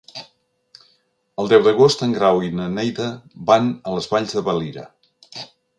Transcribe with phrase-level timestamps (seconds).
[1.43, 3.13] El deu d'agost en Grau i na Neida
[3.53, 4.93] van a les Valls de Valira.